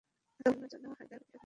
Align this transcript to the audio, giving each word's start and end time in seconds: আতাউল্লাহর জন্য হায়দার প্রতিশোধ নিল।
আতাউল্লাহর 0.39 0.71
জন্য 0.73 0.85
হায়দার 0.89 1.19
প্রতিশোধ 1.21 1.27
নিল। 1.27 1.39